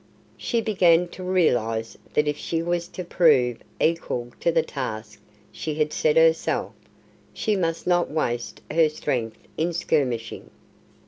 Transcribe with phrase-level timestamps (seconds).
[0.35, 5.19] She began to realize that if she was to prove equal to the task
[5.51, 6.73] she had set herself,
[7.35, 10.49] she must not waste her strength in skirmishing.